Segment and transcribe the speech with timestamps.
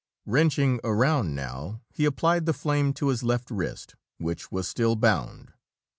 [0.25, 5.53] Wrenching around now, he applied the flame to his left wrist, which was still bound.